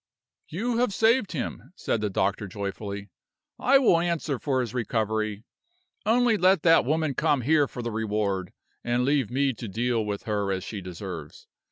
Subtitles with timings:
[0.47, 3.11] "You have saved him," said the doctor, joyfully.
[3.59, 5.43] "I will answer for his recovery.
[6.07, 8.51] Only let that woman come here for the reward;
[8.83, 11.45] and leave me to deal with her as she deserves.